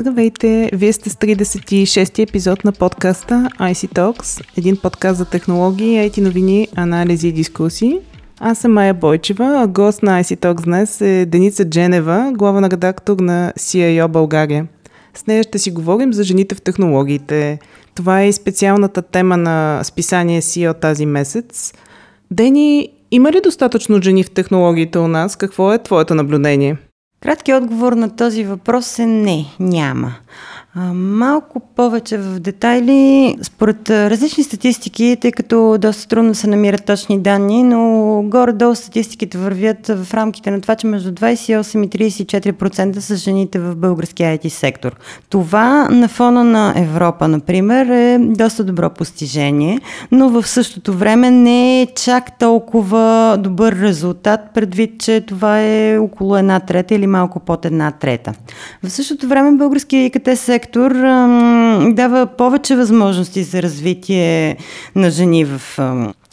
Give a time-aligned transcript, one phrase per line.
[0.00, 0.70] Здравейте!
[0.72, 6.68] Вие сте с 36-ти епизод на подкаста IC Talks, един подкаст за технологии, IT новини,
[6.74, 8.00] анализи и дискусии.
[8.40, 13.16] Аз съм Майя Бойчева, а гост на IC Talks днес е Деница Дженева, главен редактор
[13.20, 14.66] на CIO България.
[15.14, 17.58] С нея ще си говорим за жените в технологиите.
[17.94, 21.72] Това е и специалната тема на списание CEO тази месец.
[22.30, 25.36] Дени, има ли достатъчно жени в технологиите у нас?
[25.36, 26.76] Какво е твоето наблюдение?
[27.26, 30.14] Краткият отговор на този въпрос е не, няма.
[30.94, 37.62] Малко повече в детайли, според различни статистики, тъй като доста трудно се намират точни данни,
[37.62, 43.58] но горе-долу статистиките вървят в рамките на това, че между 28 и 34% са жените
[43.58, 44.96] в българския IT сектор.
[45.28, 49.80] Това на фона на Европа, например, е доста добро постижение,
[50.12, 56.36] но в същото време не е чак толкова добър резултат, предвид, че това е около
[56.36, 58.32] една трета или малко под една трета.
[58.82, 60.92] В същото време българския ИКТ сектор сектор
[61.92, 64.56] дава повече възможности за развитие
[64.94, 65.78] на жени в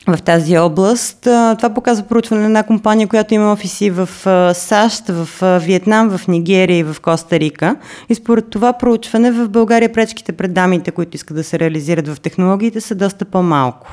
[0.07, 1.17] в тази област.
[1.57, 4.09] Това показва проучване на една компания, която има офиси в
[4.53, 7.75] САЩ, в Виетнам, в Нигерия и в Коста Рика.
[8.09, 12.19] И според това проучване в България пречките пред дамите, които искат да се реализират в
[12.19, 13.87] технологиите, са доста по-малко.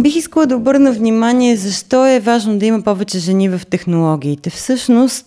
[0.00, 4.50] Бих искала да обърна внимание защо е важно да има повече жени в технологиите.
[4.50, 5.26] Всъщност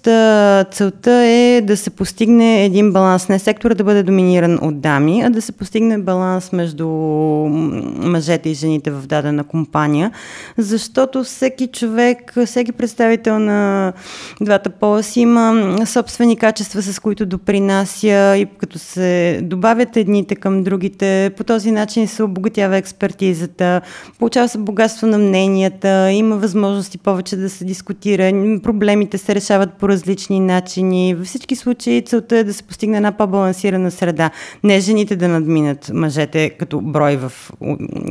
[0.72, 5.30] целта е да се постигне един баланс, не сектора да бъде доминиран от дами, а
[5.30, 10.12] да се постигне баланс между мъжете и жените в дадена компания,
[10.58, 13.94] защото всеки човек, всеки представител на
[14.42, 20.64] двата пола си има собствени качества, с които допринася и като се добавят едните към
[20.64, 23.82] другите, по този начин се обогатява експертизата,
[24.28, 29.90] получава се богатство на мненията, има възможности повече да се дискутира, проблемите се решават по
[29.90, 31.16] различни начини.
[31.16, 34.32] Във всички случаи целта е да се постигне една по-балансирана среда.
[34.64, 37.32] Не жените да надминат мъжете като брой в,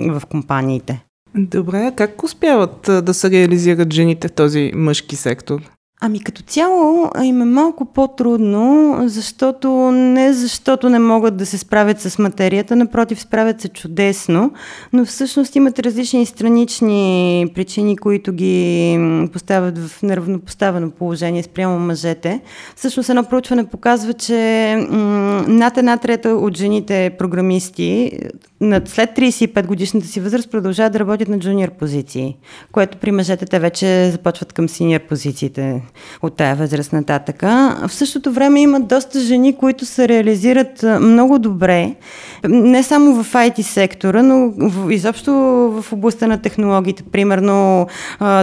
[0.09, 1.05] в компаниите.
[1.35, 5.76] Добре, как успяват да се реализират жените в този мъжки сектор?
[6.01, 12.01] Ами като цяло им е малко по-трудно, защото не защото не могат да се справят
[12.01, 14.53] с материята, напротив, справят се чудесно,
[14.93, 18.99] но всъщност имат различни странични причини, които ги
[19.33, 22.41] поставят в неравнопоставено положение спрямо мъжете.
[22.77, 24.75] Всъщност едно проучване показва, че
[25.49, 28.13] над една трета от жените програмисти
[28.61, 32.37] след 35 годишната си възраст продължават да работят на джуниор позиции,
[32.73, 35.83] което при мъжете те вече започват към синьор позициите
[36.23, 37.79] от тая възраст нататъка.
[37.89, 41.95] В същото време има доста жени, които се реализират много добре,
[42.49, 44.53] не само в IT сектора, но
[44.91, 45.33] изобщо
[45.83, 47.03] в областта на технологиите.
[47.13, 47.87] Примерно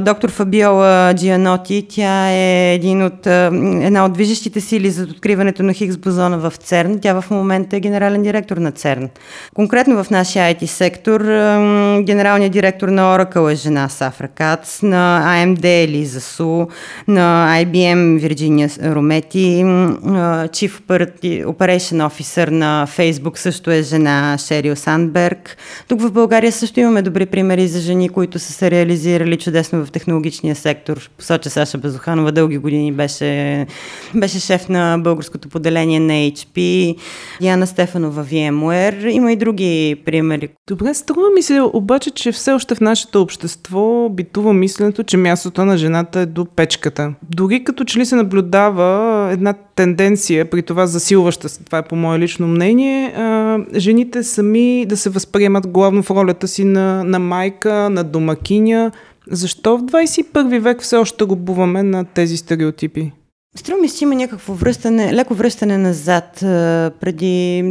[0.02, 5.98] доктор Фабиола Джианоти, тя е един от, една от движещите сили за откриването на Хиггс
[5.98, 7.00] бозона в ЦЕРН.
[7.00, 9.10] Тя в момента е генерален директор на ЦЕРН.
[9.54, 11.22] Конкретно в нашия IT сектор
[12.04, 16.68] генералният директор на Oracle е жена Сафра Кац, на AMD Лиза Су,
[17.08, 20.82] на IBM Вирджиния Ромети, Chief
[21.46, 25.58] Operation Officer на Facebook също е жена Шерил Сандберг.
[25.88, 29.92] Тук в България също имаме добри примери за жени, които са се реализирали чудесно в
[29.92, 31.10] технологичния сектор.
[31.18, 33.66] Посоча Саша Безуханова, дълги години беше,
[34.16, 36.96] беше шеф на българското поделение на HP,
[37.42, 39.08] Яна Стефанова VMware.
[39.10, 40.50] Има и други примери.
[40.68, 45.66] Добре, струва ми се обаче, че все още в нашето общество битува мисленето, че мястото
[45.66, 50.88] на жената е до печката дори като че ли се наблюдава една тенденция, при това
[50.88, 56.04] засилваща се, това е по мое лично мнение, а, жените сами да се възприемат главно
[56.04, 58.92] в ролята си на, на майка, на домакиня.
[59.32, 63.12] Защо в 21 век все още го буваме на тези стереотипи?
[63.56, 66.38] Струва ми се, че има някакво връщане, леко връщане назад
[67.00, 67.64] преди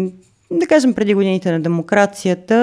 [0.59, 2.55] да кажем, преди годините на демокрацията,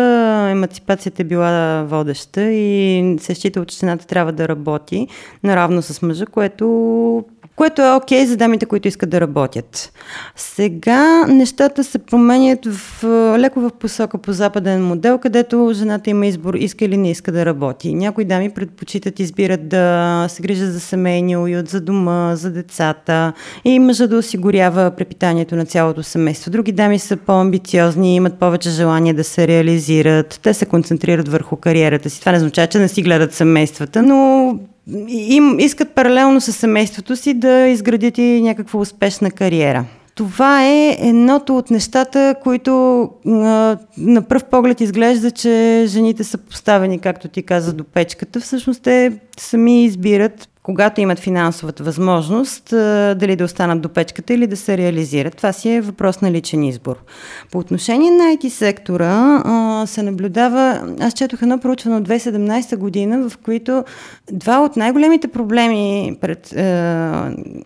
[0.51, 5.07] емаципацията е била водеща и се счита, че цената трябва да работи
[5.43, 7.25] наравно с мъжа, което
[7.59, 9.93] което е окей okay за дамите, които искат да работят.
[10.35, 13.03] Сега нещата се променят в,
[13.39, 17.45] леко в посока по западен модел, където жената има избор, иска или не иска да
[17.45, 17.93] работи.
[17.93, 23.33] Някои дами предпочитат, избират да се грижат за семейния уют, за дома, за децата
[23.65, 26.51] и мъжа да осигурява препитанието на цялото семейство.
[26.51, 32.09] Други дами са по-амбициозни, имат повече желание да се реализират, те се концентрират върху кариерата
[32.09, 32.19] си.
[32.19, 34.59] Това не означава, че не си гледат семействата, но
[35.07, 39.85] им искат паралелно с семейството си да изградят и някаква успешна кариера.
[40.15, 46.99] Това е едното от нещата, които а, на пръв поглед изглежда, че жените са поставени,
[46.99, 48.39] както ти каза, до печката.
[48.39, 52.63] Всъщност те сами избират когато имат финансовата възможност,
[53.19, 55.37] дали да останат до печката или да се реализират.
[55.37, 56.95] Това си е въпрос на личен избор.
[57.51, 59.43] По отношение на IT сектора
[59.85, 63.83] се наблюдава, аз четох едно проучване от 2017 година, в които
[64.31, 66.63] два от най-големите проблеми пред е,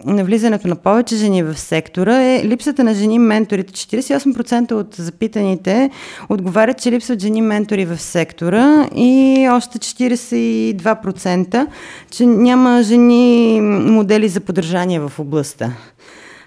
[0.05, 3.73] навлизането на повече жени в сектора е липсата на жени менторите.
[3.73, 5.89] 48% от запитаните
[6.29, 11.62] отговарят, че липсват жени ментори в сектора и още 42%,
[12.12, 15.71] че няма жени модели за поддържание в областта.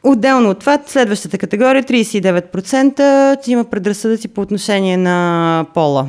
[0.03, 6.07] Отделно от това, следващата категория, 39%, има предразсъдъци по отношение на пола.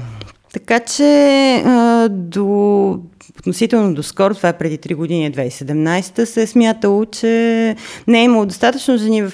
[0.54, 1.64] Така че
[2.10, 3.00] до
[3.40, 7.28] относително доскоро, това е преди 3 години, 2017, се е смятало, че
[8.08, 9.32] не е имало достатъчно жени в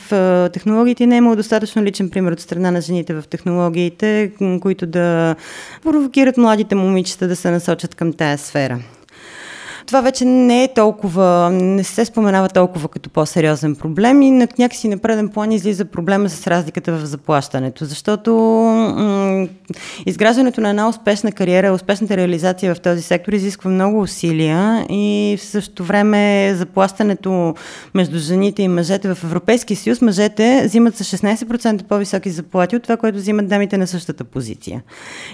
[0.53, 4.31] технологиите не е имало достатъчно личен пример от страна на жените в технологиите,
[4.61, 5.35] които да
[5.83, 8.79] провокират младите момичета да се насочат към тая сфера.
[9.93, 14.87] Това вече не е толкова, не се споменава толкова като по-сериозен проблем и на някакси
[14.87, 18.33] на преден план излиза проблема с разликата в заплащането, защото
[18.97, 19.47] м-
[20.05, 25.43] изграждането на една успешна кариера, успешната реализация в този сектор изисква много усилия и в
[25.43, 27.55] същото време заплащането
[27.93, 32.97] между жените и мъжете в Европейския съюз, мъжете взимат с 16% по-високи заплати от това,
[32.97, 34.81] което взимат дамите на същата позиция.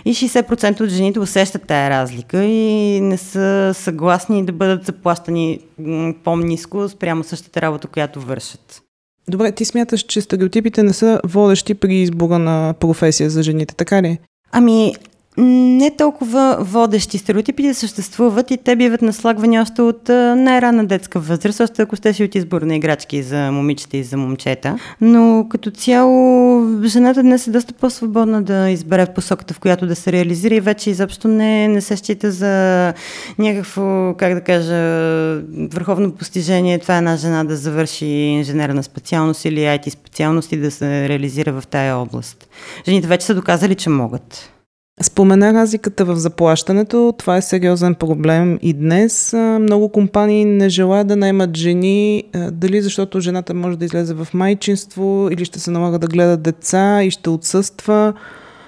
[0.06, 5.60] И 60% от жените усещат тая разлика и не са съгласни да бъдат заплащани
[6.24, 8.82] по-низко спрямо същата работа, която вършат.
[9.30, 14.02] Добре, ти смяташ, че стереотипите не са водещи при избора на професия за жените, така
[14.02, 14.20] ли?
[14.52, 14.96] Ами,
[15.42, 21.82] не толкова водещи стереотипи съществуват и те биват наслагвани още от най-рана детска възраст, още
[21.82, 24.80] ако сте си от избор на играчки за момичета и за момчета.
[25.02, 29.96] Но като цяло жената днес е доста по-свободна да избере в посоката, в която да
[29.96, 32.94] се реализира и вече изобщо не, не се счита за
[33.40, 34.76] някакво, как да кажа,
[35.74, 36.80] върховно постижение.
[36.80, 41.62] Това е една жена да завърши инженерна специалност или IT специалност и да се реализира
[41.62, 42.48] в тая област.
[42.86, 44.50] Жените вече са доказали, че могат.
[45.02, 47.14] Спомена разликата в заплащането.
[47.18, 49.34] Това е сериозен проблем и днес.
[49.60, 55.28] Много компании не желаят да наймат жени, дали защото жената може да излезе в майчинство
[55.32, 58.14] или ще се налага да гледа деца и ще отсъства.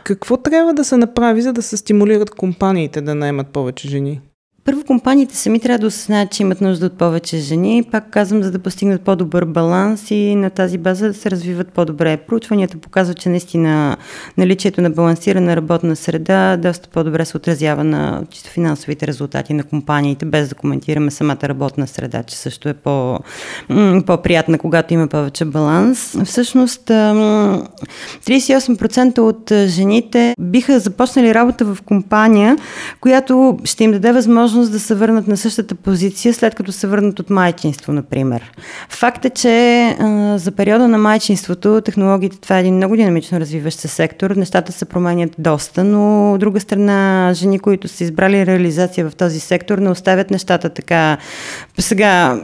[0.03, 4.21] Какво трябва да се направи, за да се стимулират компаниите да наймат повече жени?
[4.65, 7.83] Първо, компаниите сами трябва да осъзнаят, че имат нужда от повече жени.
[7.91, 12.17] Пак казвам, за да постигнат по-добър баланс и на тази база да се развиват по-добре.
[12.17, 13.97] Проучванията показват, че наистина
[14.37, 20.25] наличието на балансирана работна среда доста по-добре се отразява на чисто финансовите резултати на компаниите,
[20.25, 23.19] без да коментираме самата работна среда, че също е по,
[24.05, 26.17] по-приятна, когато има повече баланс.
[26.25, 32.57] Всъщност, 38% от жените биха започнали работа в компания,
[32.99, 36.87] която ще им даде възможност възможност да се върнат на същата позиция, след като се
[36.87, 38.51] върнат от майчинство, например.
[38.89, 43.79] Факт е, че а, за периода на майчинството технологиите, това е един много динамично развиващ
[43.79, 49.09] се сектор, нещата се променят доста, но от друга страна, жени, които са избрали реализация
[49.09, 51.17] в този сектор, не оставят нещата така.
[51.79, 52.41] Сега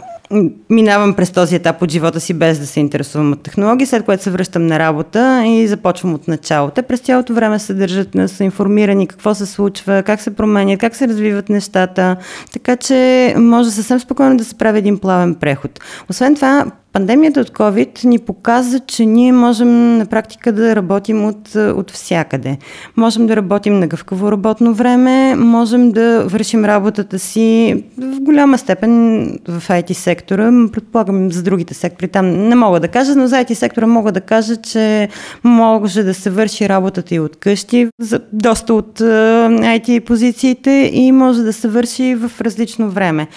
[0.70, 4.24] минавам през този етап от живота си без да се интересувам от технологии, след което
[4.24, 6.70] се връщам на работа и започвам от начало.
[6.70, 10.96] Те през цялото време се държат, са информирани какво се случва, как се променят, как
[10.96, 12.16] се развиват нещата,
[12.54, 15.80] така че може съвсем спокойно да се прави един плавен преход.
[16.10, 16.66] Освен това,
[16.98, 22.58] Пандемията от COVID ни показа, че ние можем на практика да работим от, от всякъде.
[22.96, 29.24] Можем да работим на гъвкаво работно време, можем да вършим работата си в голяма степен
[29.48, 30.52] в IT сектора.
[30.72, 34.22] Предполагам за другите сектори там не мога да кажа, но за IT сектора мога да
[34.22, 35.10] кажа, че
[35.44, 41.42] може да се върши работата и от къщи, за доста от IT позициите и може
[41.42, 43.28] да се върши в различно време.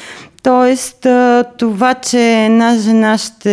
[0.43, 1.07] Тоест,
[1.59, 3.50] това, че една жена ще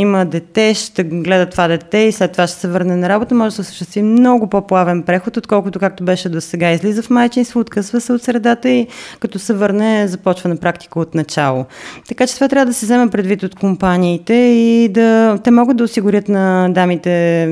[0.00, 3.48] има дете, ще гледа това дете и след това ще се върне на работа, може
[3.48, 6.72] да се осъществи много по-плавен преход, отколкото както беше до сега.
[6.72, 8.86] Излиза в майчинство, откъсва се от средата и
[9.20, 11.64] като се върне, започва на практика от начало.
[12.08, 15.84] Така че това трябва да се вземе предвид от компаниите и да те могат да
[15.84, 17.48] осигурят на дамите,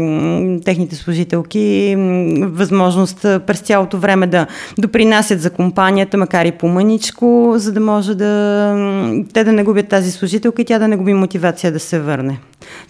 [0.65, 1.95] техните служителки,
[2.41, 4.47] възможност през цялото време да
[4.79, 8.37] допринасят за компанията, макар и по-мъничко, за да може да
[9.35, 12.39] те да не губят тази служителка и тя да не губи мотивация да se vrne.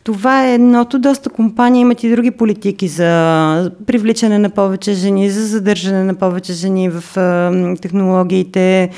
[0.05, 0.99] Това е едното.
[0.99, 6.52] Доста компании имат и други политики за привличане на повече жени, за задържане на повече
[6.52, 7.02] жени в
[7.83, 8.88] технологиите.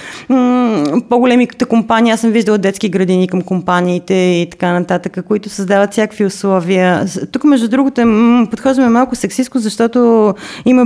[1.08, 6.24] По-големите компании, аз съм виждала детски градини към компаниите и така нататък, които създават всякакви
[6.24, 7.06] условия.
[7.32, 8.02] Тук, между другото,
[8.50, 10.84] подхождаме малко сексистко, защото има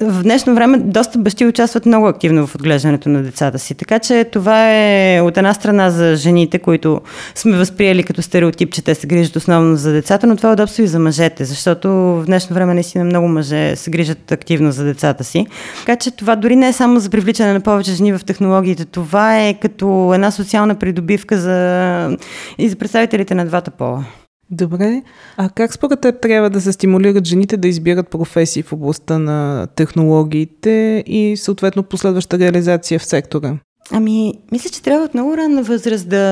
[0.00, 3.74] в днешно време доста бащи участват много активно в отглеждането на децата си.
[3.74, 7.00] Така че това е от една страна за жените, които
[7.34, 10.82] сме възприели като стереотип, че те се грижат основно за децата, но това е удобство
[10.82, 15.24] и за мъжете, защото в днешно време наистина много мъже се грижат активно за децата
[15.24, 15.46] си.
[15.78, 19.40] Така че това дори не е само за привличане на повече жени в технологиите, това
[19.40, 22.16] е като една социална придобивка за...
[22.58, 24.04] и за представителите на двата пола.
[24.50, 25.02] Добре.
[25.36, 29.66] А как според теб трябва да се стимулират жените да избират професии в областта на
[29.76, 33.54] технологиите и съответно последваща реализация в сектора?
[33.92, 36.22] Ами, мисля, че трябва от много ранна възраст да,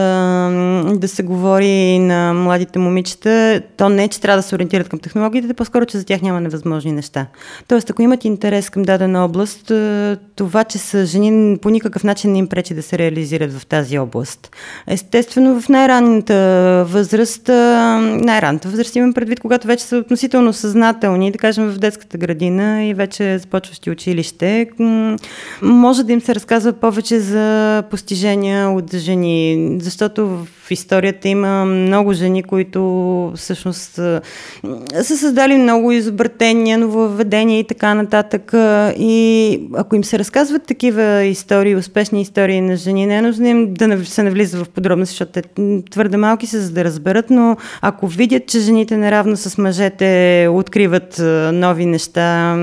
[0.95, 3.61] да се говори на младите момичета.
[3.77, 6.93] То не, че трябва да се ориентират към технологиите, по-скоро, че за тях няма невъзможни
[6.93, 7.27] неща.
[7.69, 12.33] Тоест, ако имат интерес към дадена област, е, това, че са жени, по никакъв начин
[12.33, 14.51] не им пречи да се реализират в тази област.
[14.87, 16.35] Естествено, в най-ранната
[16.89, 17.53] възраст, е,
[18.03, 22.95] най-ранната възраст имам предвид, когато вече са относително съзнателни, да кажем в детската градина и
[22.95, 24.67] вече започващи училище,
[25.63, 27.44] може да им се разказва повече за
[27.91, 34.21] постижения от жени, защото в историята има много жени, които всъщност са,
[35.03, 38.53] създали много изобретения, нововведения и така нататък.
[38.99, 43.75] И ако им се разказват такива истории, успешни истории на жени, не е нужно им
[43.75, 45.43] да се навлиза в подробности, защото те
[45.91, 51.17] твърде малки са, за да разберат, но ако видят, че жените наравно с мъжете откриват
[51.53, 52.57] нови неща,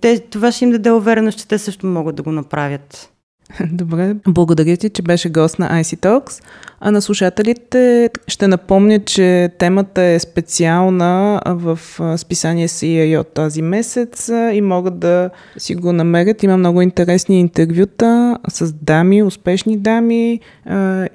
[0.00, 3.10] те, това ще им даде увереност, че те също могат да го направят.
[3.72, 6.42] Добре, благодаря ти, че беше гост на IC Talks.
[6.80, 11.78] А на слушателите ще напомня, че темата е специална в
[12.16, 16.42] списание CIA от този месец и могат да си го намерят.
[16.42, 20.40] Има много интересни интервюта с дами, успешни дами,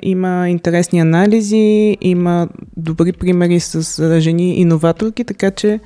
[0.01, 2.47] има интересни анализи, има
[2.77, 5.79] добри примери с жени иноваторки, така че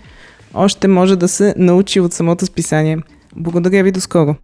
[0.54, 2.98] още може да се научи от самото списание.
[3.36, 4.36] Благодаря ви до скоро!